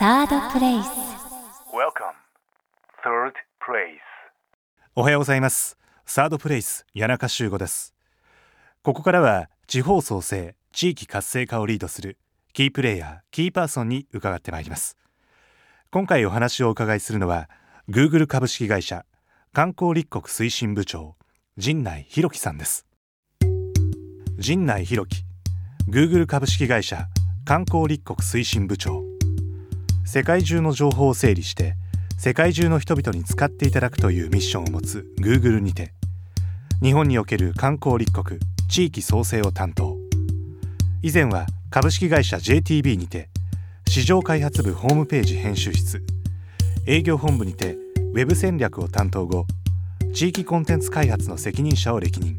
[0.00, 2.16] サードプレイス Welcome,
[3.04, 3.98] third place.
[4.96, 5.76] おはようございます。
[6.06, 7.92] サードプレイス谷中修吾です。
[8.82, 12.16] ここからは地方創生地域活性化をリードする
[12.54, 14.96] キープレイヤーキーパーソンに伺ってまいります。
[15.90, 17.50] 今回お話をお伺いするのは
[17.90, 19.04] Google 株式会社
[19.52, 21.16] 観光立国推進部長
[21.58, 22.86] 陣内博樹さんです。
[24.38, 25.24] 陣内博樹
[25.90, 27.04] Google 株式会社
[27.44, 29.09] 観光立国推進部長
[30.04, 31.74] 世界中の情報を整理して
[32.18, 35.92] 世界中の人々に使っていただくというミッションを持つ Google にて
[36.82, 39.96] 日本における観光立国地域創生を担当。
[41.02, 43.28] 以前は株式会社 JTB にて
[43.88, 46.04] 市場開発部ホームページ編集室
[46.86, 47.76] 営業本部にて
[48.12, 49.46] ウェブ戦略を担当後
[50.12, 52.36] 地域コンテンツ開発の責任者を歴任。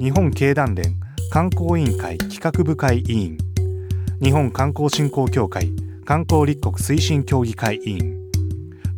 [0.00, 0.98] 日本経団連
[1.30, 3.38] 観光委員会企画部会委員
[4.22, 5.70] 日本観光振興協会
[6.10, 8.18] 観光立国推進協議会委員。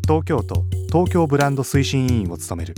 [0.09, 2.75] 東京都東京ブランド推進委員を務める。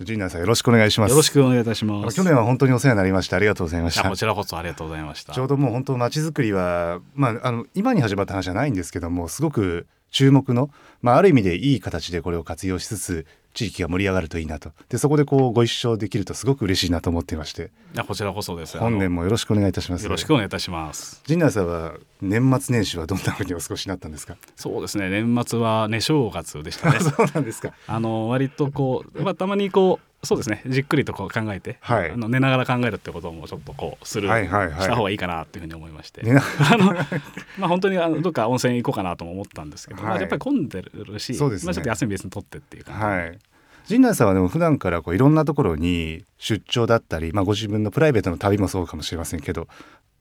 [0.00, 1.10] 陣内さんよろしくお願いします。
[1.10, 2.16] よろしくお願いいたします。
[2.16, 3.36] 去年は本当にお世話になりました。
[3.36, 4.08] ありがとうございました。
[4.08, 5.34] こちらこそありがとうございました。
[5.34, 10.70] ちょうどもう本当街づくりは、まあ、あの今に始まった話じゃないんですけどもすごく注目の、
[11.02, 17.70] まあ、ある意味でいい形でこれを活用しつつ地域が盛り上がるといいなとでそこでこうご一緒できるとすごく嬉しいなと思っていまして
[18.06, 18.78] こちらこそです。
[18.78, 21.20] 本年ももよろしくお願いいたしますよろしくお願いいたします。
[21.26, 24.36] 陣内さんは年末年始はどんなふうにお過ごしになったんですか？
[24.56, 25.10] そうですね。
[25.10, 26.98] 年末はね正月でしたね。
[27.04, 30.62] そうなんですかあの割とこうまあたまにこうそうですね。
[30.66, 32.10] じっくりとこう考えて、はい。
[32.12, 34.80] あの寝ながら考えるってこともちょっとこうする、はいはいはい。
[34.80, 36.22] した方がいいかなっていうふうに思いまして。
[36.22, 36.40] ね
[36.72, 36.94] あの
[37.58, 40.18] まあ本当にあのどっか温泉行こうかなとも思ったんですけど、まはい。
[40.18, 41.38] あやっぱり混んでるし、ね。
[41.40, 43.00] まあちょっと休み別に取ってっていう感じ。
[43.00, 43.06] で。
[43.06, 43.38] はい。
[43.86, 49.66] 陣内さんはでも普段からこういろんなところに出張だったり、まあ、ご自分のプライベートの旅もそうかもしれませんけど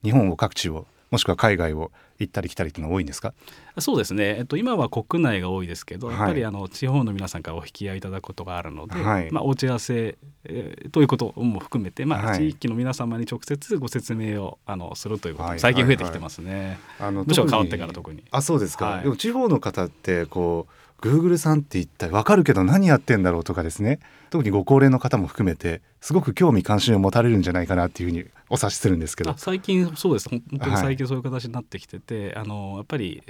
[0.03, 3.34] 日本を各地をもしくは海外を行ったり来たりっていうのは多いんですか？
[3.80, 6.18] そうですね、えっと、今は国内が多いですけど、はい。
[6.18, 9.31] やっぱりあの地方の皆さんからお引き合いいただくことがあるので、はい。
[9.31, 12.38] まあ、お打ち合わせ、えーということも含めて、まあはい。
[12.38, 15.53] 地域の皆様に直接ご説明をあのするということはい。
[15.56, 16.80] も最近増えてきてますね。
[17.00, 18.24] あのむしろ特に変わってから特に。
[18.31, 19.03] あそうですか、はい。
[19.03, 24.00] でも地方の方ってこう Google さんって一体わかるけど何やってんだろうとかですね。
[24.29, 29.34] 特にご高齢の方も含めてすごく興味関心を持たれるんじゃないかなっていうふうにお察しするんですけど。
[29.35, 30.29] 最近そうです。
[30.29, 33.23] 本当に最近そういう形になってきてて、あのやっぱり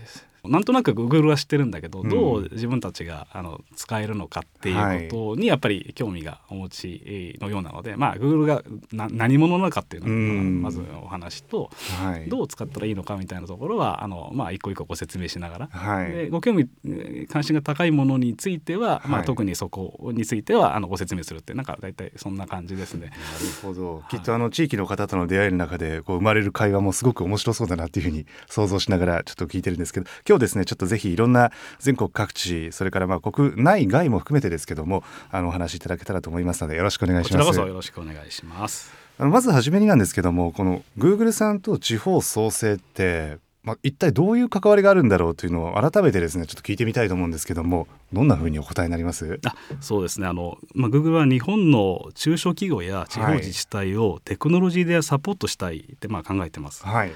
[0.46, 2.10] なんとなく Google は知ってるんだけど、うん。
[2.10, 10.62] どう自分たちがあの使えるのかっていうことにやっぱり興味がお持ちのようなので、まあ Google がな何者なのかっていうのうん。
[10.62, 11.70] がまずお話と、
[12.04, 12.30] はい。
[12.30, 16.12] どう使ったらいいのかみたいなところはあの、まあ、一個一個ご説明しながら、はい。
[16.12, 23.08] でご興味えー関心が高いものについては、まあ、はい特にそこについてはあのご説明するってなんか大体そんな感じですね。
[23.08, 23.16] なる
[23.62, 24.04] ほど。
[24.10, 38.94] きっとあの地域の方との出会いの中でこう生まれる会話もすごく面白そうだなっていうふうに想像しながらちょっと聞いてるんですけど今日ですねちょっとぜひいろんな全国各地それからまあ国内外も含めてですけどもあのお話しいただけたらと思いますのでよろしくお願いこちらこしますそよろしくお願いします。
[39.20, 49.40] あのまず初めになんですけどもこの Google さんと地方創生って、まあ、一体どういう関わりがあるんだろうというのを改めてですねちょっと聞いてみたいと思うんですけどもどんなふうにお答えになります？
[49.46, 56.86] あそうですねあの、まあ、Google は日本の中小企業や地方自治体をテクノロジーでサポートしたいってまあ考えてます。
[56.86, 57.12] はい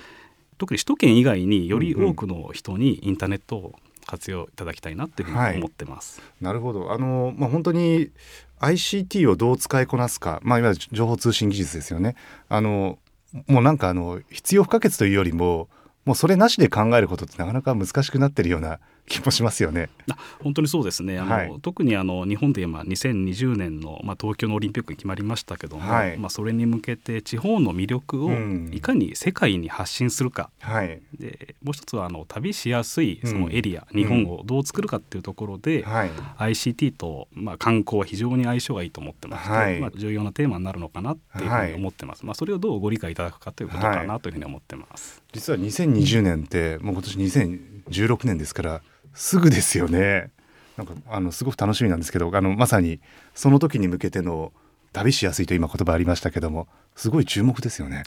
[0.58, 6.22] 特に首都圏以外により多くの人にインターネットを活用いただきたいなっていうふうに思ってます。
[6.40, 6.92] なるほど。
[6.92, 8.12] あの、まあ、本当に
[8.60, 12.16] ICT をどう使いこなすか、まあ、いわゆる情報通信技術ですよね。
[12.48, 13.00] あの
[13.48, 15.68] もうなんかあの必要不可欠というよりも
[16.06, 19.90] もうそれなしで考えることってなかなか難しくなってるような気もしますよね。
[20.12, 21.20] あ本当にそうですね。
[21.20, 21.54] あの、はい。
[21.62, 26.18] 特にあの日本で今2020年の、まあ、東京のオリンピックに決まりましたけども、はい。
[26.18, 28.72] まあ、それに向けて地方の魅力をうん。
[28.74, 36.10] いかに世界に発信するか、はい、でもう一つはあの旅しやすいそのエリア、うん日本をどう作るかっていうところで、はい。
[36.38, 39.80] ICT と、まあ、観光は非常に相性がいいと思ってまして、はい。
[39.80, 45.22] まあ、重要なテーマになるのかなっていうふうに思ってます、まあ、それをどうご理解いただくかということかなというふうに思ってます。
[45.32, 48.82] 実は2020年ってもう今年2016年ですから
[49.16, 50.30] すぐですよね。
[50.78, 53.00] なんかあのすごく楽しみなんですけどあのまさに
[53.34, 54.52] その時に向けての
[54.92, 58.04] 旅しやすいと今言葉ありましたけどもすごい注目ですよね。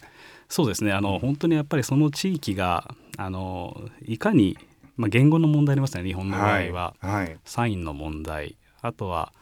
[0.49, 0.93] そうですね。
[0.93, 4.57] あの本当にやっぱりその地域があのいかに、
[4.97, 7.37] まあ、言語の問題ありますね日本の場合は、はい。
[7.45, 8.57] サインの問題。
[8.81, 9.33] あとは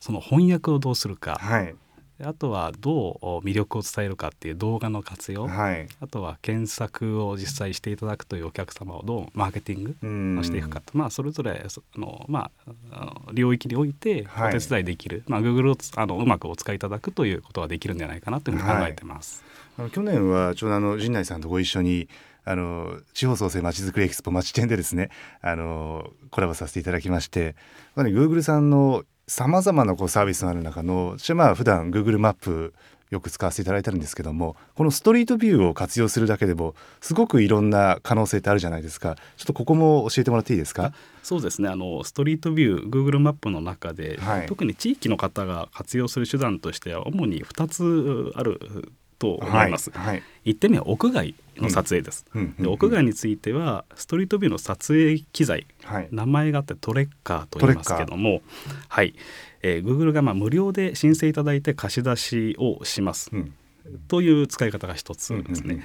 [0.00, 1.74] その翻訳をどうするか、はい
[2.24, 5.88] あとはどう魅力を伝えるかっていう動画の活用、はい。
[6.00, 14.58] あとは検索を実際していただくというお客様をどうマーケティングしていくかと、まあ、それぞれそあの、まあ、あの領域においておはい。
[14.58, 19.44] 手伝いできる、まあ、Google をつあのうまくお使いいただくということができるんじゃないかなというふうに考えてます。
[19.78, 22.08] あの去年はちょうどあの陣内さんとご一緒に
[22.44, 25.10] あの地方創生まちづくりエキスポまち展でですね
[25.40, 27.54] あのコラボさせていただきまして
[27.94, 32.74] まあね Google さんのさまざまなこうサービスのある中の私はまあ普段 Google マップ
[33.10, 39.16] よく使わせていただいてるんですけどもこのストリートビューを活用するだけでもすごくいろんな可能性ってあるじゃないですか。
[39.36, 40.92] ちょっとここも教えてもらっていいですか？
[41.22, 41.68] そうですね。
[41.68, 44.46] あのストリートビュー Google マップの中で、はい。
[44.46, 48.58] 特に地域の方が活用する手段としては主に2つある
[49.18, 49.90] と思います。
[49.90, 50.06] はい。
[50.06, 50.22] はい。
[50.46, 52.24] 1点目は屋外の撮影です。
[52.34, 52.62] うんうんうん。
[52.64, 56.08] で屋外についてはストリートビューの撮影機材はい。
[56.10, 58.42] 名前があってトレッカーと言いますけども、
[58.88, 59.14] はい、
[59.62, 63.30] えー Google がまあ無料で申請いただいて貸し出しをします。
[63.32, 63.52] うん。
[64.06, 65.82] という使い方が一つですね。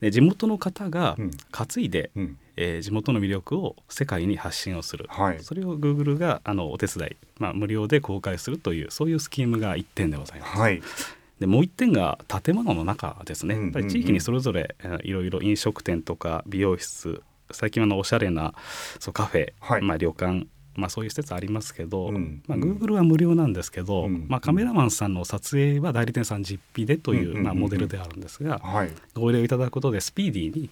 [0.00, 1.30] で地元の方がうん。
[1.50, 2.38] 担いで、うん。
[2.56, 5.40] えー地元の魅力を世界に発信をする、はい。
[5.40, 10.58] それを Google があのお手伝い、まあ、無料で公開するというそういうスキームが1点でございます。
[10.58, 10.82] はい
[11.40, 18.54] でもう1点が建物の中ですね、やっぱり地域にそれぞれえーいろいろ飲食店とか美容室最近はあのおしゃれな
[18.98, 19.82] そうカフェ、はい。
[19.82, 20.46] まあ、旅館
[20.78, 28.90] まあ、そういう施設ありますけど、うんまあ、うん Google は無料なんですけど、うんまあ、カメラマンさんの撮影は代理店さん実費でという、まあ、モデルであるんですが、はい。
[29.14, 30.70] ご依頼いただくことでスピーディーに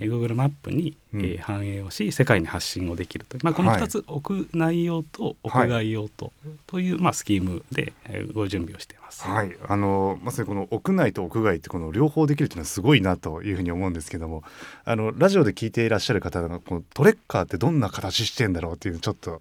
[0.00, 1.20] Google マップに、うん。
[1.22, 6.32] えー反映をし世界に発信をできるという、まあ、このはい2つ、屋内用と屋外用と、
[6.66, 9.05] という、まあ、スキームで、えーご準備をしています。
[9.10, 14.42] はい、あのまさにこの屋内と屋外ってこの両方できるっていうのはすごいなというふうに思うんですけども
[14.84, 19.40] あのラジオで聞いていらっしゃる方がこのトレッカーってどんな形してんだろうっていうちょっと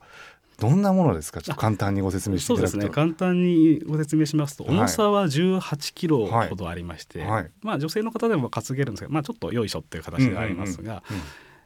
[0.58, 1.42] どんなものですか？
[1.42, 2.78] ちょっと簡単にご説明していうただくと。
[2.78, 2.90] ね。
[2.90, 4.74] 簡単にご説明しますとはい。
[4.74, 7.30] 重さは18キロほどありまして、はい。
[7.30, 7.52] はい。
[7.62, 11.24] まあ、女性の方でも担げるんですが、まあ、ちょっとよいしょっていう形ではありますが、うんうん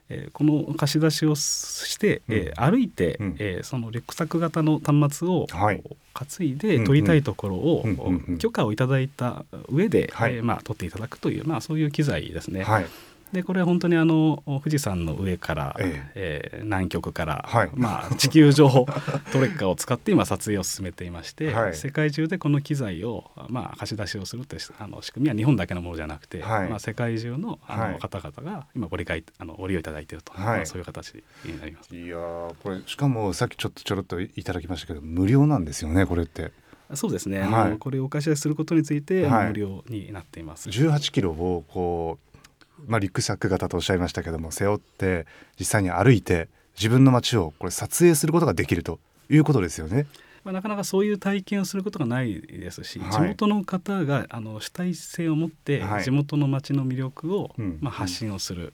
[0.09, 3.35] えーこの貸し出しをして、えー歩いて、うん。
[3.39, 5.81] えーそのリュックサック型の端末をはい。
[6.13, 8.37] 担いで撮りたいところを、うんうんうん。
[8.39, 10.35] 許可をいただいた上で、はい。
[10.35, 12.63] えーまあ、撮っていただくという、まあ、そういう機材ですね。
[12.63, 12.85] はい
[13.31, 16.59] でこれは本当にあの富士山の上から、ええ。
[16.61, 17.69] ー南極から、はい。
[17.73, 18.69] まあ、地球上
[19.31, 21.75] トレッカーを使って今撮影を進めていまして、はい。
[21.75, 26.69] 世界中でこの機材を、まあ、貸し出しをするというあの仕組みは日本だけのものじゃなくて、はい。
[26.69, 27.99] まあ、世界中のあの、はい。
[27.99, 30.57] 方々が今ご理解あのご利用いただいていると、はい。
[30.57, 31.13] まあそういう形
[31.45, 31.95] になります。
[31.95, 36.51] いやーこれしかもさっきちょっとちょろっといただきましたけど無料なんですよねこれって。
[36.95, 37.71] そうですね、あはい。
[37.71, 39.47] のこれをお貸し出しすることについて、はい。
[39.49, 40.69] 無料になっています。
[40.69, 42.28] 18キロをこう、
[42.87, 45.25] まあ、リュックサック型とおっしゃいましたけども背負って
[45.59, 48.99] 実際に歩いて自分の街をこれ撮影することができると
[49.29, 50.07] いうことですよね。
[50.43, 56.03] まあ、なかなかそういう体験をすることがないですし、はい地元の方があの主体性を持ってはい。
[56.03, 57.77] 地元の町の魅力を、うん。
[57.81, 58.73] まあ、発信をする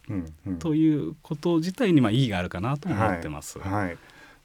[0.60, 3.60] ということ自体にまあ意義があるかなと思ってます。
[3.60, 3.74] はい。
[3.88, 3.98] はい。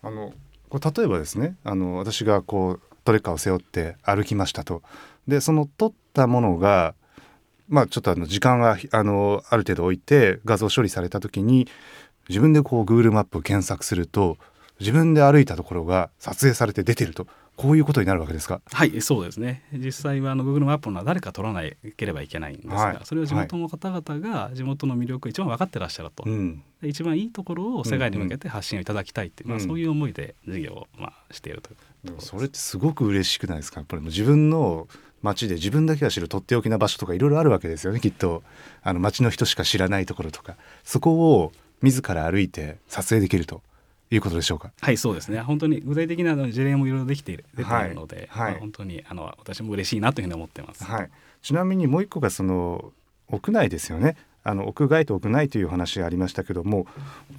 [0.02, 0.32] あの
[0.70, 4.82] これ例えばですねあの私がこうトレッカーを背負って歩きましたと。
[5.28, 6.94] でその撮ったものが
[7.70, 11.66] まあちょっとあの時間があのある程度置いて画像処理された時に
[12.28, 14.36] 自分でこう Google マップを検索すると
[14.78, 17.26] 自分で歩いたところが撮影されて出てると
[17.56, 18.62] こういうことになるわけですか？
[18.72, 19.64] はい、そうですね。
[19.72, 21.62] 実際はあの Google マップのは誰か取らな
[21.94, 22.98] ければいけないんですが、はい。
[23.04, 26.62] それを地元の方々が地元の魅力を一番分かってらっしゃると、うん。
[26.80, 29.58] で一番いいところを世界に向けて発信をいただきたいっていう、うん。
[29.58, 32.26] まあ、そういう思いで事業をまあしているというとでもころです。
[32.28, 33.80] それってすごく嬉しくないですか？
[33.80, 34.88] やっぱりもう自分の
[35.22, 38.42] 街で自分だけが知るとっておきな場所とかいろいろあるわけですよねきっと。
[38.82, 40.56] あの街の人しか知らないところとか。
[40.84, 41.52] そこを
[41.82, 43.62] 自ら歩いて撮影できると
[44.10, 44.72] いうことでしょうか？
[44.80, 45.40] はいそうですね。
[45.40, 48.52] 本当に具体的な事例もいろいろできている出ているので、はいはい。
[48.52, 50.84] まあ本当にあの私も嬉しいなというふうに思ってます。
[50.84, 51.10] はい、
[51.42, 52.92] ちなみにもう一個がその
[53.28, 54.16] 屋内ですよね。
[54.42, 56.86] あの屋外と屋内という話がありましたけども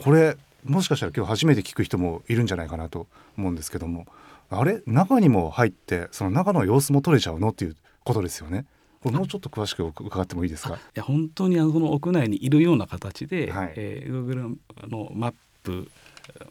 [0.04, 4.06] これもしかしたら今日初めて聞く人もいるんじゃないかなと思うんですけども
[4.52, 4.82] あれ？
[4.86, 7.50] 中にも入ってその中の様子も撮れちゃうの？
[7.50, 8.66] っていうことですよね。
[9.02, 10.76] これもうちょっと詳しく伺ってもいいですか？
[10.76, 13.74] いや本当にあのこの屋内にいるような形で、はい。
[13.76, 14.56] えー Google
[14.90, 15.90] のマップ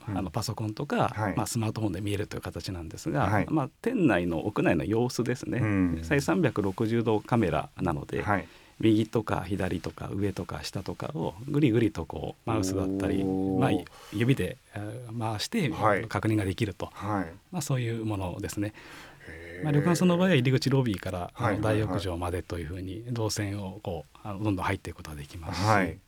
[0.09, 0.19] うん。
[0.19, 1.37] あのパソコンとか、はい。
[1.37, 3.47] まあ、スマートフォンで見えるという形なんですが、はい。
[3.49, 5.95] まあ、店内の屋内の様子ですね、うん。
[5.97, 8.49] 実際360度カメラなので、はい
[8.81, 13.71] 右とか左とか上とか下とかをぐりぐりとこうマウスだったり、まあ、
[14.13, 16.07] 指でえー回してはい。
[16.07, 17.33] 確認ができると、はい。
[17.53, 18.73] まあ、そういうものですね。
[19.63, 25.99] まあ、旅館さんの場合は入り口ロビーから大浴場までというふうに動線をこうあのどんどん入っていくことができますし、はい。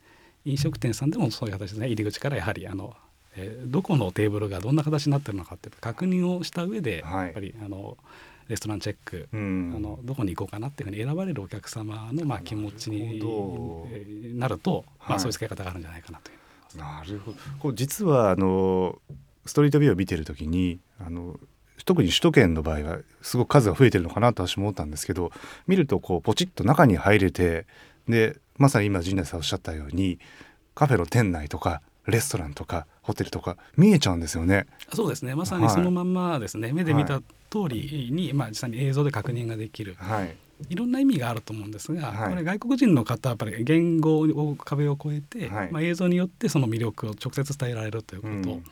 [0.47, 2.97] 飲食店さんでもそういう形で、ね、入り口からやはりあの、
[3.37, 7.25] えーどこのテーブルがどんな形になってるのかって確認をした上で、はい。
[7.27, 7.99] やっぱりあの
[8.49, 9.73] レストランチェック、うん。
[9.77, 15.21] あのどこに行こうかなっていうふうに選ばれるお客様のまあ気持ちになると、まあ、はい。
[15.21, 16.79] そういう使い方があるんじゃないかなという。
[16.79, 17.39] なるほど。
[17.61, 18.99] こう実はあの
[19.47, 21.39] ストリートビューを見てる時にあの
[21.85, 25.33] 特に首都圏の場合はすごく数が増えてるのかなと私も思ったんですけど
[25.67, 27.67] 見るとこうポチッと中に入れて
[28.09, 30.19] でまさに今陣内さんおっしゃったように
[30.75, 34.67] カフェの店内とかレストランとかホテルとか見えちゃうんですよね。
[34.93, 35.35] そうですね。
[35.35, 40.37] まさにそのまんまですね、はい、目で見た通りに、まあ、実際に映像で確認ができる、はい、
[40.69, 48.35] いろんな意味があると思うんですが、はい、これ外国人の方はやっぱり言語を壁を越えて、はい、まあ、映像によってその魅力を直接伝えられるということ。
[48.35, 48.65] うん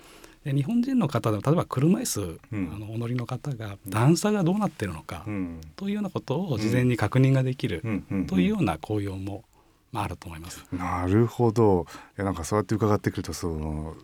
[0.44, 7.82] で日本人の方でも例えば車椅子、うん、あのお乗りの方が段差がどうなってるのか、うん、というようなことを事前に確認ができる、
[8.26, 9.44] というような効用も、
[9.92, 10.64] まあ、あると思います。
[10.72, 11.84] なるほど。
[12.16, 13.94] いやなんかそうやって伺ってくるとその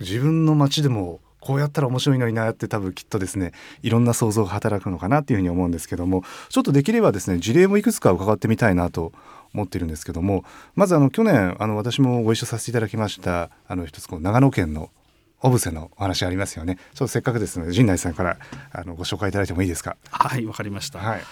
[0.00, 3.52] 自分の街でもこうやったら面白いのになって多分きっとですね
[3.82, 9.12] いろんな想像が働くのかなっていうふうに思うんですけどもちょっとできればですね事例もいくつか伺ってみたいなと
[9.54, 14.90] 思ってるんですけどもまずあの去年あの私もご一緒させていただきましたあの一つこう長野県の
[15.42, 16.76] オブセのお話ありますよね。
[16.76, 18.36] ちょっとせっかくですので陣内さんから
[18.72, 19.96] あのご紹介いただいてもいいですか？
[20.10, 20.98] はいわかりました。
[20.98, 21.22] はい、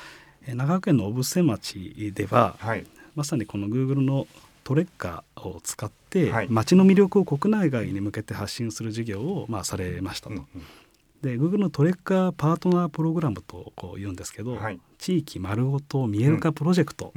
[0.47, 4.27] 長野県の小布施町では、はい、まさにこの Google の
[4.69, 10.35] トレッカーを使って、はい、町の魅力を国内外に向けて発信する事業を、まあ、されましたと。
[10.35, 10.65] うんうん
[11.21, 17.13] で Google のトレッカーパートナープログラムとこう言うんですけど、はい、地域丸ごと見える化プロジェクト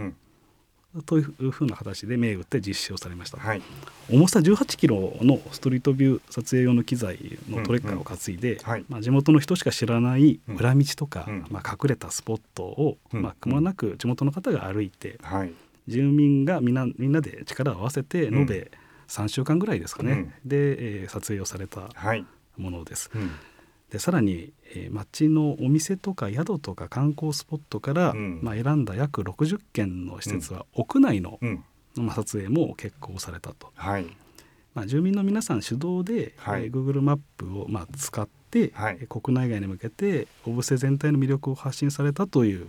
[1.06, 3.62] というふうな形で銘打って実施をされました、はい、
[4.10, 8.60] 重さ18キロのストリートビュー撮影用の機材のトレッカーを担いで、うん。
[8.60, 15.20] うんはい、まあ、地元の人しか知らない裏道とか、うん、まあ、隠れたスポットを、まあ、くまなく地元の方が歩いて、
[15.88, 18.72] 住民がみんなみんなで力を合わせて延べ
[19.08, 21.90] 3週間ぐらいですかね、うん、で、えー、撮影をされた
[22.58, 23.10] ものです。
[23.14, 23.32] はいうん、
[23.90, 31.40] でさらに、えー、町のお店とか宿とか観光スポットから、うん、まあ、選んだ約60件の施設は屋内の、
[31.96, 33.72] まあ、撮影も決行されたと。
[33.76, 34.06] はい
[34.74, 42.68] まあ、住民の皆さん主導で、はい、えー、Google マップを、まあ、使って、はい、国内外に向けて小布施全体の魅力を発信されたという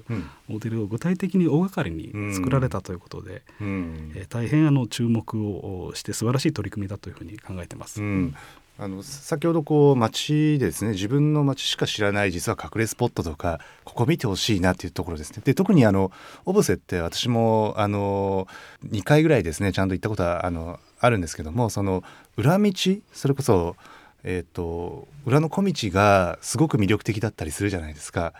[0.49, 8.03] モデルを具体的に大掛かりに作られたということで、うん、えー、大変あの注目をして素晴らしい取り組みだというふうに考えてます。
[8.03, 8.35] うん。
[8.79, 10.93] あの先ほどこう街でですね。
[10.93, 15.43] 自分の街しか知らない実は隠れスポットとかここ見てほしいなっていうところですね。
[15.45, 16.11] で特にあの
[16.47, 18.49] オブセって私もあの
[18.87, 22.03] 2回ぐらいですねちゃんと行ったことはあのあるんですけどもその
[22.39, 22.73] 裏道？
[23.13, 23.77] それこそ
[24.25, 28.35] えーと、裏の小道がすごく魅力的だったりするじゃないですか。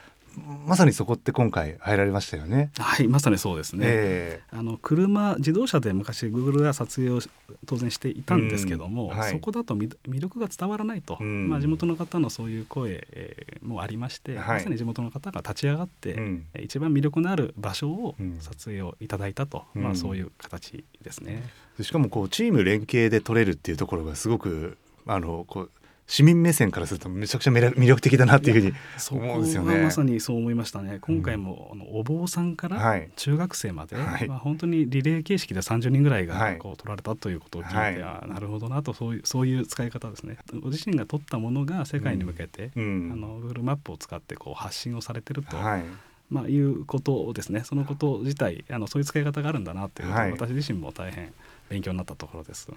[0.67, 2.71] まさにそこって今回入られましたよね。
[2.79, 3.85] はい、まさにそうですね。
[3.87, 7.21] えー、あの車自動車で昔 Google が撮影を
[7.67, 21.43] 当然していたんですけども、うんはい、そこだと魅力が伝わらないと、うん、まあ地元の方のそういう声、えー、もありまして、はい、まさに地元の方が立ち上がって、うん、一番魅力のある場所を撮影をいただいたと、まあそういう形ですね。
[21.81, 25.71] しかもこうチーム連携で撮れるっていうところがすごくあのこう
[26.07, 29.83] 市民目線からするとめちゃくちゃ魅力的だなっていうふうに思うんですよね。
[29.83, 30.99] まさにそう思いましたね。
[31.01, 40.37] 今回も、あのお坊さんから中学生まで、はい、まあ本当にリレー形式で30人ぐらいがこう取られたということを聞いて、はい、なるほどなとそういうそういう使い方ですね。
[40.61, 45.57] ご自身が取ったものが世界に向けて、うん、あの Google マップを使ってこう発信をされてると。
[45.57, 45.85] はい
[46.31, 51.31] まあ、いうことですねそのこと自体あのそういう使い方があるんだなという、はい、私自身も大変
[51.69, 52.71] 勉強になったところです。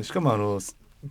[0.00, 0.60] しかもあの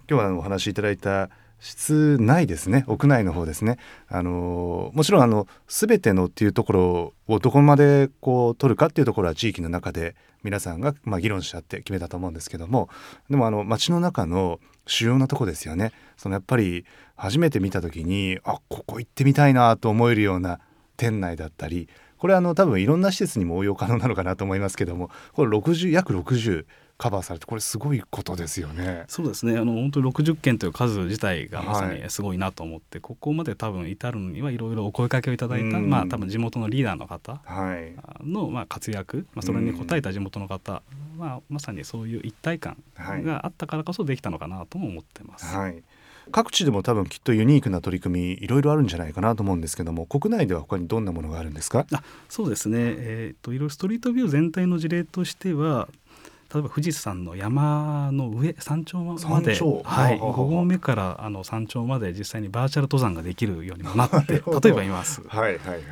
[0.10, 2.86] 今日はお話しいただいた室内ですね。
[2.88, 3.78] 屋内の方ですね。
[4.08, 12.90] あのもちろんあの全てのっていうところをどこまでこう取るかっていうところは地域の中で皆さんがまあ議論し合って決めたと思うんですけども。
[13.30, 15.92] でもあの街の中の主要なとこですよね。
[16.18, 16.86] そのやっぱり
[17.16, 20.60] 初めて見た時にあここ行ってみたいなと思えるような
[20.96, 25.10] 店内だったりこれあの多分いろんな施設にも応用可能なのかなと思いますけども。
[25.34, 26.66] これ60約60
[27.00, 29.06] カバーされてこれすごいことですよね。
[29.08, 29.58] そうですね。
[29.58, 37.42] あの本当に60件という数自体がまさにすごいなと思って、はい、ここまで多分至るのにはいろいろお声かけをいただいた、まあ多分地元のリーダーの方
[38.22, 40.84] の、まあ、活躍、まあ、それに応えた地元の方、
[41.18, 45.56] まあ、まさにそういう一体感があったからこそできたのかなとも思ってます。
[45.56, 45.82] はい。
[46.32, 51.88] 各地でも多分きっとユニークな取り組みいろいろあるんじゃないかなと思うんですけども国内では他にどんなものがあるんですか？
[51.92, 55.88] あそうですね、えーと、といろいろストリートビュー全体の事例としては
[56.54, 65.22] 例えば富士山の山の上山頂まで、はい、5合目からあの山頂まで実際にバーチャル登山ができるようにもなって 例えば言います。
[65.28, 65.84] はいはいはい。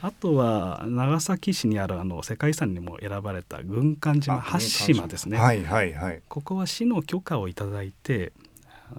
[0.00, 8.32] あとは長崎市にあるあの世界遺産にも選ばれた軍艦島八島ですね、はいはいはい、ここは市の許可をいただいて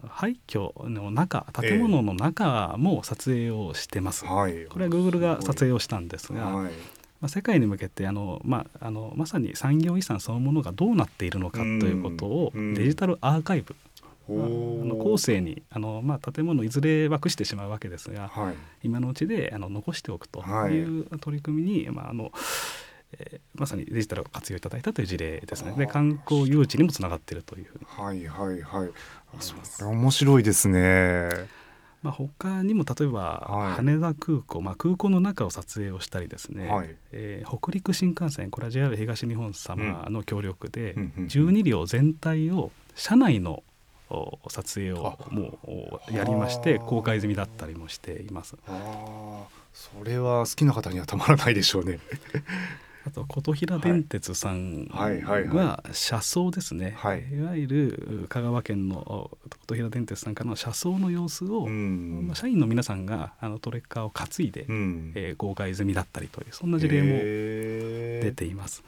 [0.10, 6.72] 廃墟の中建物の中も撮影をしてます、えー、これはグーグルが撮影をしたんですが、はい
[7.22, 13.76] まあ、世界に向けてあの、まあ、あのまさに産業遺産そのものがどうなっているのかということをデジタルアーカイブ、
[14.30, 22.32] あの後世にあの、まあ、建物いずれはくしてしまうわけですが、はい、今のうちであの残しておくという取り組みに、まああの
[23.12, 25.74] えー、まさにデジタルを活用いただいたという事例ですね。
[25.78, 27.68] で観光誘致にもつながっているという。
[27.86, 28.90] はいはいはい。
[29.84, 31.30] 面白いですね
[32.02, 43.64] まあ、他にも例えば羽田空港、はい、まあ、空港の中を撮影をしたりですね、はい、えー、北陸新幹線これは JR 東日本様の協力で、12両全体を車内の
[44.50, 45.60] 撮影をも
[46.10, 48.56] うやりまして公開済みだったりもしています。
[49.74, 52.00] それは好きな方にはたまらないでしょうね。
[53.06, 59.32] あと琴平電鉄さんは車窓ですね、はい、いわゆる香川県の
[59.68, 67.10] 琴平電鉄さんからの車窓の様子を、まあ、社員の皆さんがあのトレッカーを担いで、うん、えー、公開済みだったりというそんな事例も
[68.24, 68.84] 出ています。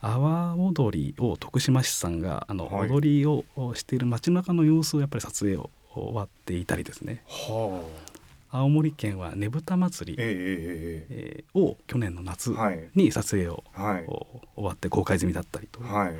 [0.00, 7.22] 阿波踊りを徳島市さんがあの、はい、踊りをしている街中の様子をやっぱり撮影を終わっていたりですね。
[7.26, 8.07] はあ、
[8.50, 12.54] 青森県はねぶた祭り、えー、を去年の夏
[12.94, 15.80] に撮影を、はい、終わって公開済みだったりと。
[15.82, 16.14] はい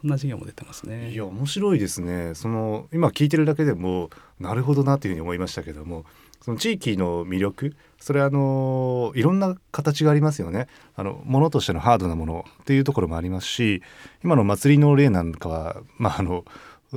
[0.00, 1.10] こんな授業も出てますね。
[1.10, 2.34] いや面白いですね。
[2.34, 6.06] その今聞いてるだけでもなるほどなというふうに思いましたけども、
[6.42, 13.82] その地域の魅力それはあのいろんな形がありますよねあのものとしてのハードなものっていうところもありますし
[14.24, 16.44] 今の祭りの例なんかは、まあ、あの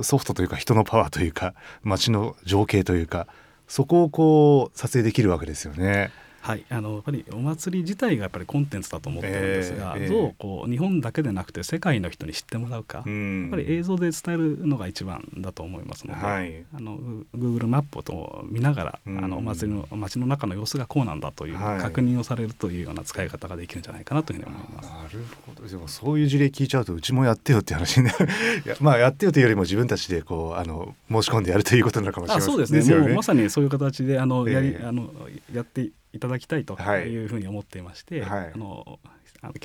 [0.02, 3.26] ソフトというか人のパワーというか街の情景というか
[3.68, 6.10] そこをこう撮影できるわけですよね。
[6.44, 16.98] はい、あのやっぱりお祭り自体がやっぱりコンテンツだと思ってるんですが、えー、どうこう日本だけでなくて世界の人に知ってもらうか、うん、やっぱり映像で伝えるのが一番だと思いますので、はい、あの
[17.34, 24.90] Google マップを見ながら、うん、あのお祭りの街の中の様子がこうなんだという確認をされるというような使い方ができるんじゃないかなというふうに思います。
[24.90, 25.66] なるほど。
[25.66, 28.28] でもそういう事例聞いちゃうとうちもやってよって話になる。
[28.68, 35.10] やまあやってよというよりも自分たちでこうあの申し込んでやるということなのかもしれません、ね、そうですね、もうまさにそういう形であの、やりあの
[35.50, 37.24] やっていただきたいとい。
[37.24, 38.98] うふうに思っていまして、はい、あの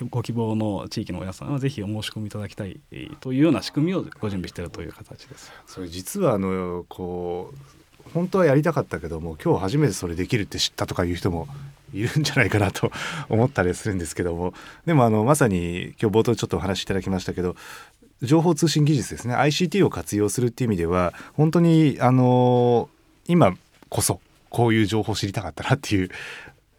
[0.09, 2.79] ご希望の地域の皆さんはぜひお申し込みいただきたい
[3.21, 5.51] というような仕組みをご準備しているという形です。
[5.67, 11.47] それ実はあのこう本当はやりたかったけども今日初めてそれできるって知ったとかいう人も
[11.93, 12.91] いるんじゃないかなと
[13.29, 14.53] 思ったりするんですけども。
[14.85, 17.55] でもあのまさに今日冒頭ちょっとお話しいただきましたけど
[18.21, 19.35] 情報通信技術ですね。
[19.35, 22.89] ICT を活用するっていう意味では本当にあの
[23.27, 23.55] 今
[23.89, 24.19] こそ
[24.49, 26.09] こういう情報を知りたかったなっていう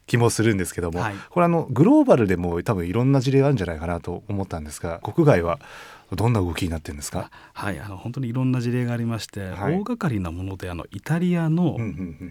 [0.06, 5.60] 気もするんですけども、はい、これあのグローバルでも多分いろんな事例があるんじゃないかなと思ったんですが国外は
[6.12, 7.30] どんな動きになってるんですか？
[7.52, 11.76] はい、あの本当にいろんな事例がありまして、はい、大掛かりなものであのイタリアの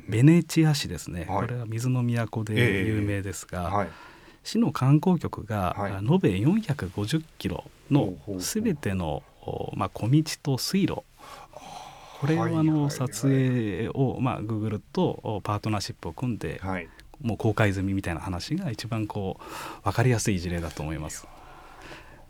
[0.10, 3.90] ベネチア市ですね、これは水の都で有名ですが、えーはい、
[4.44, 9.24] 市の観光局が延べ450キロのすべての、
[9.76, 11.04] まあ、小道と水路
[12.20, 16.90] これをあの撮影を、まあ、Google とパートナーシップを組んで、はい、
[17.22, 21.28] もう公開済みみたいな話が一番こう分かりやすい事例だと思います。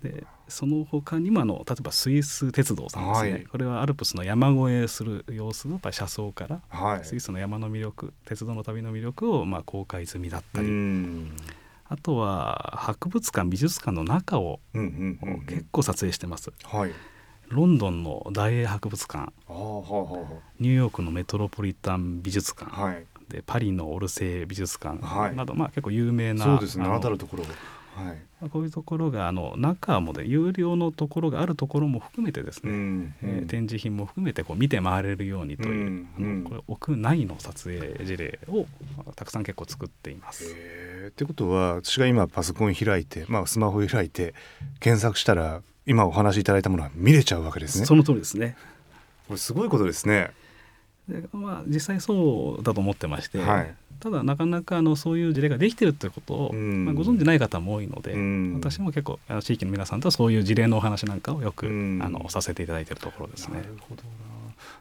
[0.04, 10.70] でその他にもあの例えばスイス鉄道さんですね、はい、これはアルプスの山越えする様子をやっぱり車窓から、はい、スイスの山の魅力鉄道の旅の魅力をまあ公開済みだったり。
[11.92, 14.60] あとは博物館美術館の中を
[15.48, 16.52] 結構撮影してます。
[16.64, 16.92] はい
[17.50, 19.34] ロンドンの大英博物館。
[19.48, 25.00] ニューヨークのメトロポリタン美術館、はい、でパリのオルセー美術館
[25.36, 27.44] など、はい、まあ、結構有名なそうですね名だるところ
[27.96, 38.66] はい、こういうところがあの中もで有料のところがあるところも含めてですね、うんうん、えー、展示品も含めてこう見て回れるようにという、うんうん、これ屋内の撮影事例を
[39.16, 40.56] たくさん結構作っています。
[41.08, 44.34] ってことは私が今パソコン開いて、まあ、スマホ開いて
[44.80, 47.86] 検索したら今お話しいただいたものは見れちゃうわけですね。
[47.86, 48.56] その通りですね。
[49.28, 50.30] これすごいことですね。
[51.08, 58.14] でまあ、実際そうだと思ってまして、はい、ただなかなかあのそういう事例ができてるということを、まあ、ご存じない方も多いので、
[58.60, 61.70] 私も結構あの地域の皆さんとそういう事例のお話なんかをよく、あ
[62.10, 63.58] のさせていただいているところですね。
[63.58, 64.04] なるほど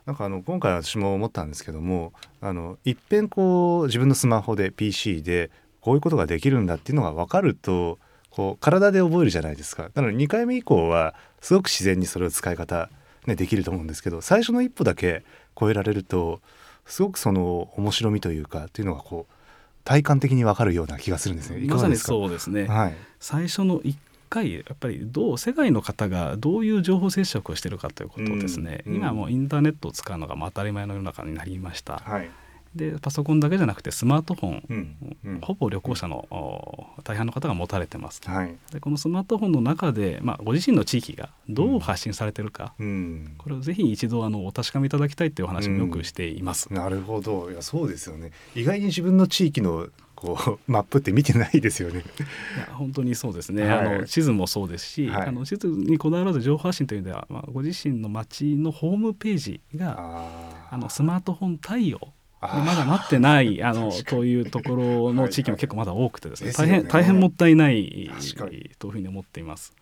[0.05, 7.99] なんかあの今回私も思ったんですけどもあのいっぺんこう自分のスマホで PC でこういうことができるんだっていうのが分かると
[8.39, 9.91] こう体で覚えるじゃないですか。
[9.97, 12.89] なので2回目以降はすごく自然にそれを使い方、
[13.27, 15.25] ね、できると思うんですけど最初の一歩だけ
[15.59, 16.41] 超えられると
[16.87, 19.35] すごくその面白みというかっていうのがこう
[19.83, 21.67] 体感的にわかるような気がするんですね。
[21.67, 23.97] まさにそうですね、はい、最初の1
[24.31, 28.93] 回やっぱりどう世界の方がどういう情報接触をしているかということをですね、うん。
[28.93, 31.97] うん、今もうインターネットを使うのが当たり前の世の中になりました。
[31.97, 32.31] はい
[32.79, 47.51] でパソコンだけじゃなくてスマートフォン、うんうん、ほぼ旅行者の大半の方が持たれてます、はい、でこのスマートフォンの中で、まあ、ご自身の地域がどう発信されてるか、うん、これをぜひ一度あのお確かめいただきたいというお話もよくしています、なるほど。
[47.51, 48.33] いやそうですよね。
[48.55, 52.01] 意外に自分の地域のこう マップって見てないですよね。
[52.01, 59.97] いや本当にそうですね、はい、あの地図もそうですし、はい、あの地図にこだわらず情報発信という意味では、まあ、ご自身の町のホームページが
[60.71, 62.01] あのスマートフォン対応
[62.41, 66.53] まだなってないあのというところの地域も結構まだ多くてですね。
[66.53, 68.11] 大変大変もったいない
[68.79, 69.73] というふうに思っています。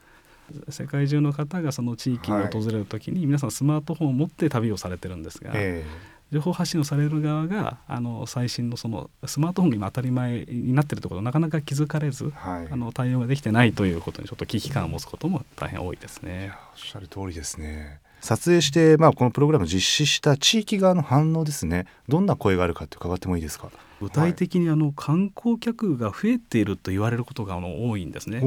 [0.69, 16.53] 世界中の方がその地域に訪れる時に皆さんスマートフォンを持って旅をされてるんですが、えー情報発信をされる側があの最新のそのスマートフォンが今当たり前になっているところなかなか気づかれず、はい、あの対応ができてないということにちょっと危機感を持つことも大変多いですね。
[16.73, 18.01] おっしゃる通りですね。
[18.27, 21.87] 撮影して、まあ、このプログラムを実施した地域側の反応ですね。
[22.09, 23.71] どんな声があるかって伺ってもいいですか？
[24.01, 28.41] 具体的にあの観光客が増えていると言われることがあの多いんですね。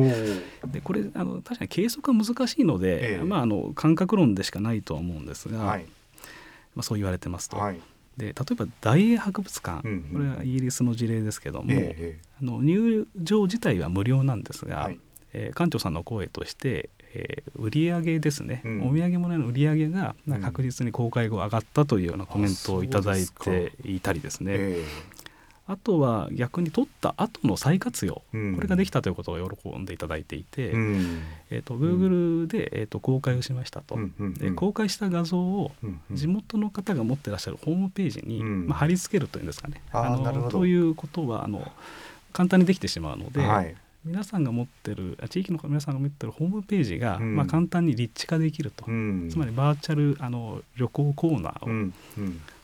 [0.68, 5.86] でこれあの確かに計測は難しいので、ええ、まあ、あの感覚論でしかないとは思うんですが、はい、
[6.76, 7.58] まあ、そう言われてますと。
[7.58, 7.80] はい、
[8.18, 15.00] で例えば大英博物館、うんうん、これはイギリスの事例ですけども、え、あの入場自体は無料なんですが、はい、
[15.34, 25.19] えー、館長さんの声として、えー、売上ですね、うん、お土産物の売り上げが確実に公開後上がったというようなコメントを頂いていたりですね、えー
[25.69, 33.95] あとは逆に取った後の再活用、うん、これができたということを喜んでいただいていて、うん、えーと、Google で、えーと、公開をしましたと、
[34.39, 35.72] で公開した画像を
[36.10, 39.84] 地元の方が持ってらっしゃるホームページに、まあ、貼り付けるというんですかね。
[39.91, 41.72] あのということはあの
[42.34, 43.76] 簡単にできてしまうので、はい、
[44.10, 51.93] 皆さんが持ってる地域の皆さんが持ってるホームページが、うん、まあ、簡単に立地化できると、うん、つまりバーチャルあの旅行コーナーを、うん。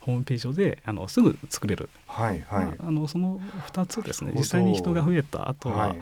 [0.02, 3.42] ホームページ上であのすぐ作れる、はいはい、まあ、あのその
[3.74, 4.34] 2つですね。
[4.36, 6.00] 実際に人が増えた後は、はい、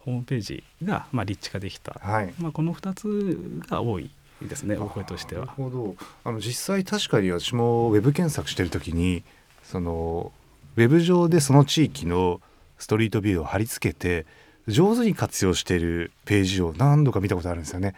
[0.00, 4.10] ホームページが、まあ、立地化できた、はい、まあ、この2つが多い
[4.42, 5.46] ですねお声としては。
[5.46, 5.96] なるほど。
[6.24, 9.24] あの実際確かに私もウェブ検索してる時に
[9.62, 10.32] その
[10.76, 12.42] ウェブ上でその地域の
[12.76, 14.26] ストリートビューを貼り付けて
[14.68, 17.94] 上手に活用しているページを何度か見たことあるんですよね。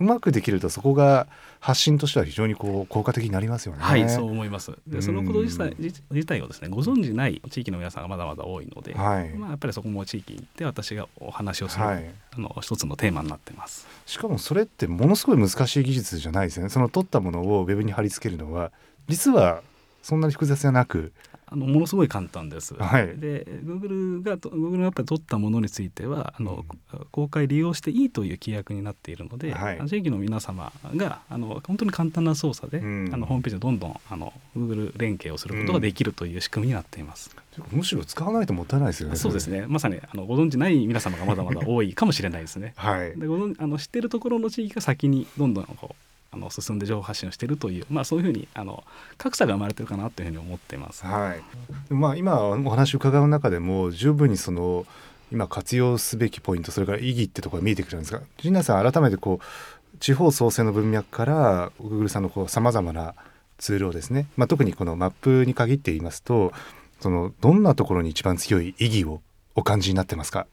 [0.00, 1.28] うまくできるとそこが
[1.60, 3.82] 発信としては非常にこう効果的になりますよね。
[3.82, 4.72] はい、そう思います。
[4.88, 13.86] で、そのこと自体自体をですね、ご存じない地域の皆さんがまだまだ多いので、はい、まあやっぱりそこも地域で私がお話をする、はい、あの一つのテーマになってます。
[14.06, 16.68] しかもそれってものすごい難しい技術じゃないですよね。
[16.68, 18.72] その取ったものをウェブに貼り付けるのは
[19.06, 19.62] 実は
[20.02, 21.12] そんなに複雑じゃなく
[21.52, 22.74] あのものすごい簡単です。
[22.74, 37.36] はい、で Google が Google がやっぱり取ったものについてはあの、うん、公開利用していいという規約になっているので、はい、地域の皆様があの本当に簡単な操作で、うん、あのホームページでどんどんあの Google 連携をすることができるという仕組みになっています。
[37.58, 39.16] うん、むしろ使わないともったいないですよね。
[39.16, 39.66] そうですね。
[39.68, 42.72] まさにあのご存知ない皆様がまだまだ多いかもしれないですね。
[42.76, 43.18] はい。
[43.18, 45.94] でごあの知っているところの地域が先にどんどんこう
[46.32, 48.82] あの進んで情報発信をしているという、まあ、そういうふうにあの
[49.18, 51.04] 格差が生まれてるかなというふうに思っています。
[51.04, 54.86] はい、まあ、今お話を伺う中でも十分にその
[55.30, 63.14] 今活用すべきポイントそれから意義ってところが見えてくるんですが陣内さん改めてこう地方創生の文脈から Google さんのさまざまな
[63.58, 66.52] ツールをですね、まあ、特にこのマップに限って言いますと
[67.00, 69.20] そのどんなところに一番強い意義を
[69.54, 70.46] お感じになってますか？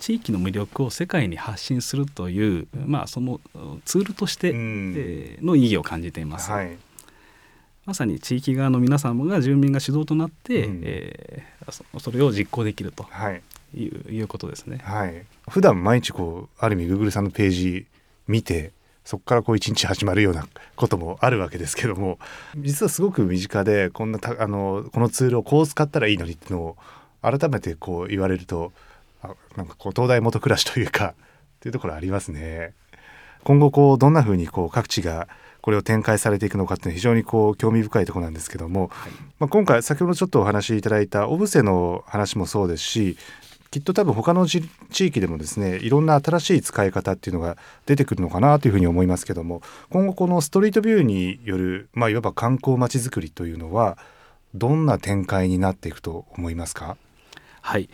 [0.00, 3.38] 地域の魅力を世界に発信するという、まあ、その
[3.84, 6.50] ツールとして、えの意義を感じています。
[6.50, 6.76] はい、
[7.84, 13.06] まさに地域側の皆様が住民が主導となって、うん、えー、それを実行できると
[13.74, 13.84] い。
[13.84, 14.78] う,、い、うことですね。
[14.82, 17.86] はい、普段毎日こうある意味 Google さんのページ
[18.26, 18.72] 見て
[19.04, 22.18] そこからこう一日始まるようなこともあるわけですけども
[22.56, 26.76] 実はすごく身近でこんなあのこのツールをこう使ったらいいのにっていうのを
[27.22, 28.72] 改めてこう言われると
[29.56, 31.14] なんかこう東大元暮らしというかっ
[31.60, 32.74] ていうところありますね。
[33.44, 35.28] 今後こうどんなふうにこう各地が
[35.62, 43.18] これを展開されていくのかっていうのは非常にこう興味深いところなんですけども、はい、まあ、今回先ほどちょっとお話しいただいた小布施の話もそうですし
[43.70, 44.62] きっと多分他の地
[44.98, 47.56] 域でもですねいろんな新しい使い方っていうのが
[47.86, 53.96] 出てくるのかなというふうに思いますけども今後このストリートビューによる、まあ、いわば観光まちづくりというのは
[54.54, 56.96] どんな展開になっていくと思いますか？
[57.60, 57.88] はい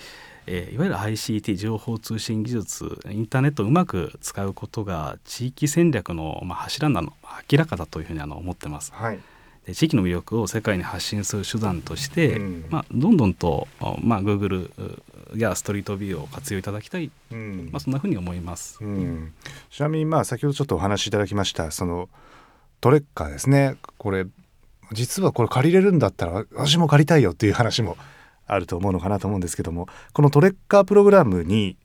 [0.47, 7.13] えー、いわゆる ICT 情報通信技術インターネットをうまく使うことが地域戦略の、まあ、柱なの
[7.51, 8.93] 明らかだというふうにあの思ってます。
[8.95, 9.19] はい。
[9.67, 13.67] で地域の魅力を世界に発信する手段として、うん、まあ、どんどんと、
[14.01, 14.71] まあ、Google
[15.35, 19.35] やストリートビューを活用いただきたい、うん、まあ、そんなふうに思います、うん、
[19.71, 22.09] ちなみに、まあ、先ほどちょっとお話しいただきましたその
[22.81, 23.77] トレッカーですね。
[23.99, 24.27] これ
[24.93, 27.97] 実はこれ借りれるんだったら私も借りたいよっていう話も
[28.47, 31.77] あると思うのかなと思うんですけどもこのトレッカープログラムに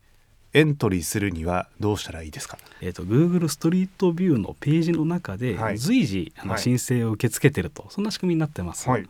[0.54, 9.08] エントリーするにはどうしたらいいですか、えーと、Google ストリートビューのページの中で随時、あの申請を受け付けてると、そんな仕組みになってます、はい、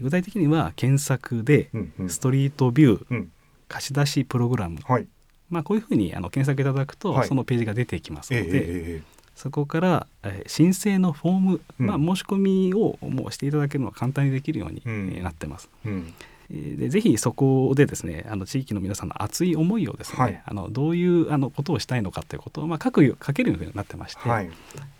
[0.00, 1.70] 具体的には検索で
[2.08, 3.26] ストリートビュー
[3.68, 5.06] 貸し出しプログラム、はい、
[5.50, 9.02] まあ、こういうふうにあの検索いただくと、そのページが出てきますので、えー、
[9.34, 15.68] そこから、えー、申請のフォーム、まあ、申し込みをもうしていただけるのは簡単にできるように、うん、なってます。
[15.84, 16.14] うん
[16.50, 24.50] でぜひそこでですねあの地域の皆さんの熱い思いをですね、はい、あのどういうあのことをしたいのかということを、まあ、書く書けるようになってまして、はい、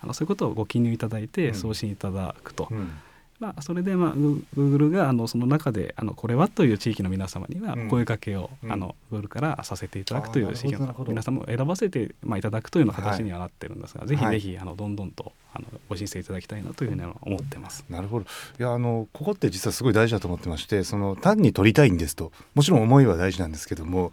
[0.02, 2.68] あのそういうことをご記入いただいて送信いただくと。
[2.70, 2.90] うん
[3.40, 17.84] まあ、それで、まあ、Google があのその中であのこれはという地域の皆様には声かけを、うん、あの Google からさせていただくという地域の皆様を選ばせて、まあ、いただくというような形にはなってるんですが、はい、ぜひぜひあのどんどんとあのご申請いただきたいなというふうに思ってます。
[17.88, 18.26] なるほど。
[18.58, 24.12] いやあのここって実はすごい大事だと思ってましてその単に取りたいんですともちろん思いは大事なんですけども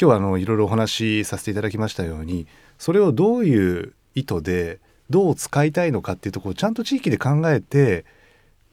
[0.00, 2.46] 今日はあのいろいろお話しさせていただきましたように
[2.78, 4.80] それをどういう意図で
[5.10, 8.04] どう使いたいのかっていうところをちゃんと地域で考えて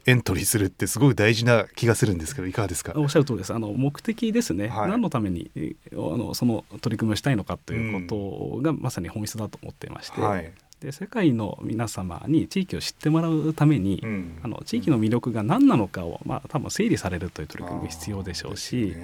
[0.05, 2.93] エントリーするってすごい大事な気がするんですけどいかがですか？
[2.95, 3.53] おっしゃる通りです。
[3.53, 5.51] あの目的ですね、はい、何のために
[5.91, 18.95] あのその取り組みをしたいのかということがまさに本質だと思っていまして、はい、で世界の皆様に地域を知ってもらうために、うん、あの地域の魅力が何なのかを、まあ、多分整理されるという取り組みが必要でしょうし。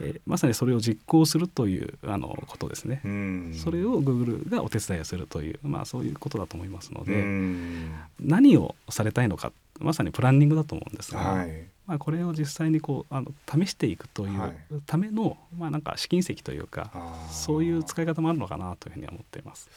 [0.00, 14.54] えー、まさにそれを実行するというあのことですね、うん、それを Google がお手伝いをするという、まあ、そういうことだと思いますので、うん、何をされたいのかまさにプランニングだと思うんですが、はい、まあ、これを実際にこうあの試していくという
[14.86, 16.90] ための、はい、まあ、なんか試金石というか
[17.30, 19.68] そういう使い方もあるのかなというふうに思っています。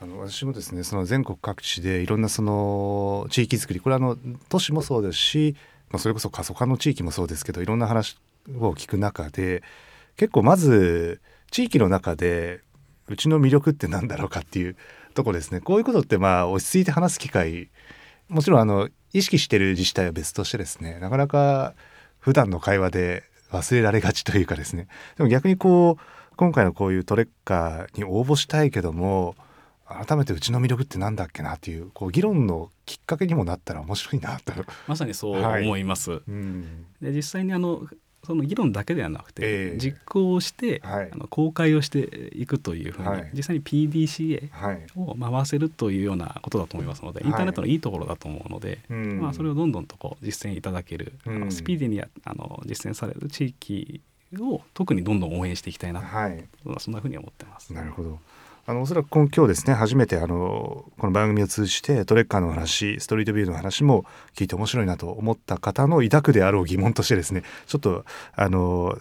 [0.00, 5.56] あの私もですねその全国各地でいろんなその地域づくりこれはあの都市もそうですし、
[5.90, 8.18] まあ、それこそ過疎化の地域もそうですけどいろんな話
[8.58, 9.62] を聞く中で
[10.16, 12.60] 結構まず地域の中で
[13.08, 14.76] うちの魅力って何だろうかっていう
[15.14, 15.60] とこですね。
[15.60, 17.70] こういうことってまあ落ち着いて話す機会
[18.28, 21.74] もちろんあの意識してる自治体は別としてですねなかなか
[22.18, 24.88] 普段の会話で忘れられがちというかですね。
[25.16, 29.36] でも逆にこう今回のこういうトレッカーに応募したいけども
[29.86, 34.52] 改めてうちの魅力って何だっけなっていうこう議論のきっかけにもなったら面白いなと。
[34.88, 36.10] まさにそう思います。
[36.10, 37.86] はいうん、で実際にあの
[38.24, 44.50] その議論だけではなくて、えー、実行して、はい、あの公開をしていくというふうに、はい、実際に PDCA
[44.96, 54.00] を回せるというようなことだと思いますので、はい、インターネットのいいところだと思うので、まあ、それをどんどんとこう実践いただける、あのスピーディーにあの実践される地域
[54.40, 56.44] を特にどんどん応援していきたいな、はい、
[56.78, 57.72] そんなふうに思ってます。
[57.72, 58.18] なるほど
[58.66, 68.98] あのおそらく今日ですね初めてあのこの番組を通じてトレッカーの話ストリートビューの話も聞いて面白いなと思った方の抱くであろう疑問としてですねちょっとあの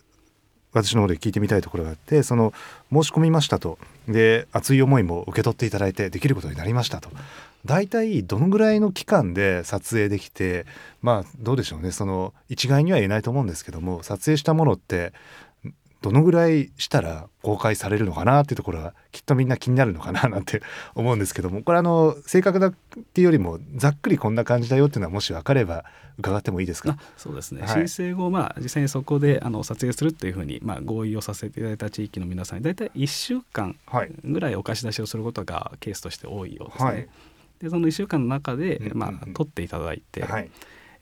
[0.74, 2.52] 私の方で聞いてみたいところがあってその
[2.92, 3.78] 申し込みましたと。
[4.06, 7.10] で熱い思いも受け取っていただいてできることになりましたと。
[7.64, 10.66] 大体どのぐらいの期間で撮影できて
[11.02, 11.92] まあどうでしょうね。
[11.92, 15.14] その一概には言えないと思うんですけども撮影したものって
[16.04, 20.62] どのぐらいしたら公開されるのかなっていうところはきっとみんな気になるのかななんて
[20.96, 22.74] 思うんですけどもこれあの正確なっ
[23.14, 25.86] ていうよりもざっくりこんな感じだよっていうのはもし分かれば
[26.18, 26.98] 伺ってもいいですか？
[27.16, 33.78] そうですね、はい、申請後、まあ、実際にそこであの撮影するっていうふうに、まあ、合意をさせていただいた地域の皆さんに大体1週間
[34.26, 36.86] ぐらいお貸し出しをすることがケースとして多いようですね。
[36.86, 37.10] はい、
[37.60, 40.50] でその1週間の中で、まあ、取っていただいて、はい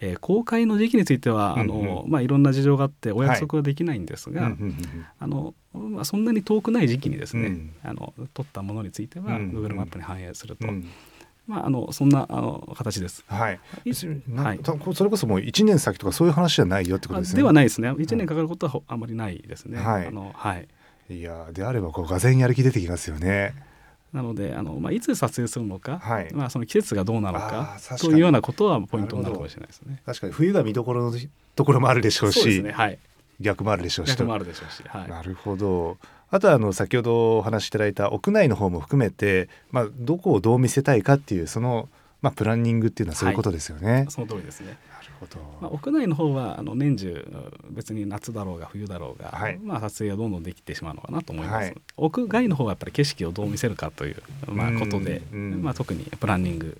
[0.03, 4.51] えー、公開の時期については、あのまあ、いろんな事情があってお約束はできないんですが、
[5.19, 10.67] あのまあ、そんなに遠くない時期にですね、うん、あの撮ったものについては、うん、Google マップに反映すると。
[11.47, 13.23] まあ、あのそんなあの形です。
[13.27, 13.59] はい。
[14.35, 14.59] はい、
[14.93, 17.37] それこそもう一年先とかそういう話じゃないよってことですね。
[17.37, 17.93] ではないですね。
[17.99, 19.79] 一年かかることはあまりないですね。
[19.79, 20.07] はい。
[20.07, 20.67] あのはい。
[21.09, 23.53] いやであればこうがぜんやる気出てきますよね。
[24.13, 30.01] なのであの、まあ、いつ撮影するのか、はい、まあ、その季節がどうなのかというようなことはポイントになるかもしれないですね。
[30.05, 30.33] 確かに。
[30.33, 31.17] 冬が見どころの
[31.55, 32.99] ところもあるでしょうし、ねはい、
[33.39, 35.97] 逆もあるでしょうし逆もあるでしょうし、はい、なるほど。
[36.29, 41.89] あとはあの先ほどお話しいただいた屋内の方も含めて、まあ、どこをどう見せたいかっていうその、
[42.21, 44.05] まあ、プランニングっていうのはそういうことですよね。
[44.09, 44.77] その通りですね
[45.21, 47.27] ほど、まあ、屋内の方はあの年中
[47.69, 56.77] 別に夏だろうが冬だろうが、はい、まあ、撮影がどんどんできてしまうのかなと思います、はい、屋外の方はやっぱり景色をどう見せるかという、まあ、ことで、まあ、特にプランニング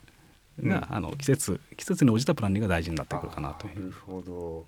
[0.64, 3.68] が、うん、あの季節季節に応じたプランニングが大事になってくるかなと。
[3.68, 4.66] なるほど。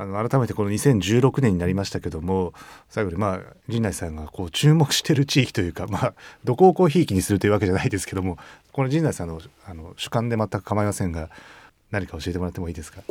[0.00, 2.54] あの改めてこの2016年になりましたけども
[2.88, 8.38] 最後にまあ陣内さんがこう注目してる地域というか、まあ、どこをこうひいきにするというわけじゃないですけども
[8.72, 11.28] この陣内さんのあの主観で全く構いませんが
[11.90, 13.02] 何か教えてもらってもいいですか？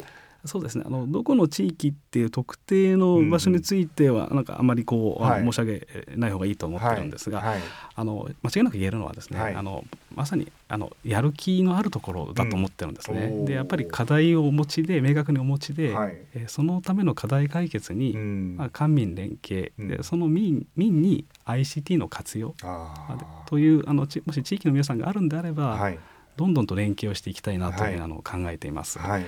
[0.46, 0.86] そうですね。
[0.88, 7.50] あのどこの地域っていう特定の場所については、なんかあまりこう、はい、申し上げない方がいいと思ってるんですが、はい。
[7.50, 7.60] はい、
[7.96, 9.84] あの間違いなく言えるのはですね、あの
[10.16, 13.24] まさにあのやる気のあるところだと思ってるんですね。
[13.24, 22.56] うん、でやっぱり課題をお持ちで明確にお持ちで、はい、えそのための課題解決に、うん、まあ、官民連携、うん、でその民民に ICT の活用
[23.46, 25.92] というあのもし地域の皆さんがあるんであれば、
[26.38, 29.00] どんどんと連携をしていきたいなというふうにあの考えています。
[29.00, 29.26] はい。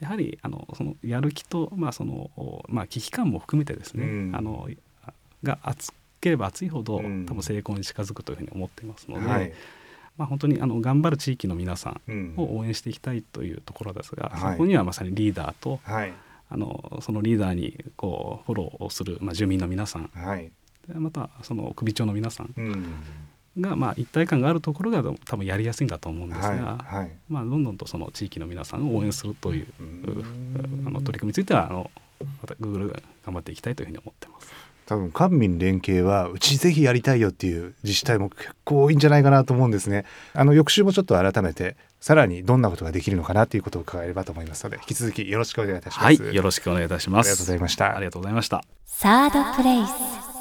[0.00, 2.30] やはりあのそのやる気と、まあその
[2.68, 4.68] まあ、危機感も含めてですね、うん、あの
[5.42, 9.52] が厚ければ厚いほど、うん、多分成功に近づくというふうに思っていますので、はい、
[10.16, 16.12] まあ、本当にあの頑張る地域の皆さんを応援していきたいというところですが、うん、そこにはまさにリーダーと、はい、
[16.50, 20.50] あのそのリーダーにこうフォローをする、まあ、住民の皆さん、はい、
[20.94, 22.54] またその首長の皆さん、
[23.58, 29.66] がまあ一体感があるところが多分やりやすいんだと思うんですが、はいはい、まあ、どんどんとその地域の皆さんを応援するという
[30.86, 31.90] あの取り組みについてはあの
[32.42, 34.52] また Google が頑張っていきたいというふうに思ってます。
[34.86, 40.04] 多分官民連携はうちぜひやりたいよっていう自治体も結構多いんじゃないかなと思うんですね。
[40.32, 46.22] あの翌週もちょっと改めてさらにどんなことができるのかなということを伺えればと思いますので引き続きよろしくお願いいたします。
[46.22, 47.26] はい、よろしくお願いいたします。
[47.26, 47.96] ありがとうございました。
[47.96, 48.64] ありがとうございました。
[48.84, 50.35] サードプレイス。